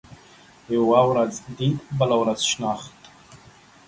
يوه 0.75 0.99
ورځ 1.09 1.33
ديد، 1.57 1.79
بله 1.99 2.15
ورځ 2.21 2.39
شناخت. 2.51 2.97